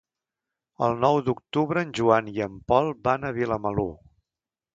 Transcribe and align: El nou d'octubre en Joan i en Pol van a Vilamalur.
El 0.87 0.95
nou 1.03 1.17
d'octubre 1.27 1.83
en 1.89 1.91
Joan 1.99 2.31
i 2.33 2.41
en 2.47 2.57
Pol 2.73 2.91
van 3.09 3.29
a 3.29 3.33
Vilamalur. 3.37 3.89